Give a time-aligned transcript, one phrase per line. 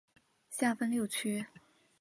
[0.49, 1.45] 下分六区。